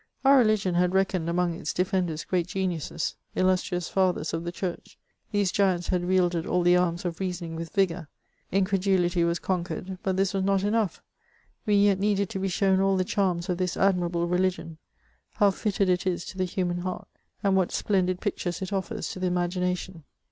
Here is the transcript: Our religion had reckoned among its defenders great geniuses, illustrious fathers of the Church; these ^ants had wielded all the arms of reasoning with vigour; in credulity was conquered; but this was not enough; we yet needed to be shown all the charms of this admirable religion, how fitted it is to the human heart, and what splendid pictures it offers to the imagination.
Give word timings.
Our 0.25 0.39
religion 0.39 0.73
had 0.73 0.95
reckoned 0.95 1.29
among 1.29 1.53
its 1.59 1.71
defenders 1.73 2.23
great 2.25 2.47
geniuses, 2.47 3.15
illustrious 3.35 3.87
fathers 3.87 4.33
of 4.33 4.43
the 4.43 4.51
Church; 4.51 4.97
these 5.31 5.51
^ants 5.51 5.89
had 5.89 6.05
wielded 6.05 6.47
all 6.47 6.63
the 6.63 6.75
arms 6.75 7.05
of 7.05 7.19
reasoning 7.19 7.55
with 7.55 7.69
vigour; 7.71 8.09
in 8.51 8.65
credulity 8.65 9.23
was 9.23 9.37
conquered; 9.37 9.99
but 10.01 10.17
this 10.17 10.33
was 10.33 10.43
not 10.43 10.63
enough; 10.63 11.03
we 11.67 11.75
yet 11.75 11.99
needed 11.99 12.29
to 12.31 12.39
be 12.39 12.47
shown 12.47 12.81
all 12.81 12.97
the 12.97 13.03
charms 13.05 13.47
of 13.47 13.59
this 13.59 13.77
admirable 13.77 14.27
religion, 14.27 14.79
how 15.33 15.51
fitted 15.51 15.87
it 15.87 16.07
is 16.07 16.25
to 16.25 16.37
the 16.39 16.45
human 16.45 16.79
heart, 16.79 17.07
and 17.43 17.55
what 17.55 17.71
splendid 17.71 18.19
pictures 18.21 18.59
it 18.63 18.73
offers 18.73 19.09
to 19.11 19.19
the 19.19 19.27
imagination. 19.27 20.03